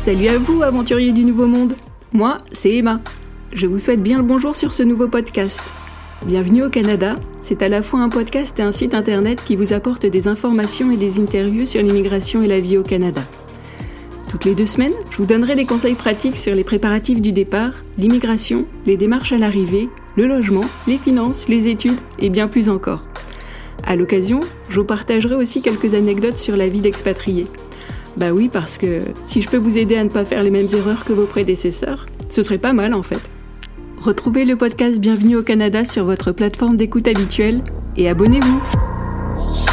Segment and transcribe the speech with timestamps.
[0.00, 1.74] Salut à vous, aventuriers du Nouveau Monde.
[2.14, 3.02] Moi, c'est Emma.
[3.52, 5.62] Je vous souhaite bien le bonjour sur ce nouveau podcast.
[6.24, 7.16] Bienvenue au Canada.
[7.42, 10.90] C'est à la fois un podcast et un site internet qui vous apporte des informations
[10.90, 13.20] et des interviews sur l'immigration et la vie au Canada.
[14.30, 17.72] Toutes les deux semaines, je vous donnerai des conseils pratiques sur les préparatifs du départ,
[17.98, 23.04] l'immigration, les démarches à l'arrivée, le logement, les finances, les études et bien plus encore.
[23.86, 27.48] À l'occasion, je vous partagerai aussi quelques anecdotes sur la vie d'expatrié.
[28.16, 30.68] Bah oui, parce que si je peux vous aider à ne pas faire les mêmes
[30.72, 33.20] erreurs que vos prédécesseurs, ce serait pas mal en fait.
[33.98, 37.58] Retrouvez le podcast Bienvenue au Canada sur votre plateforme d'écoute habituelle
[37.96, 39.69] et abonnez-vous.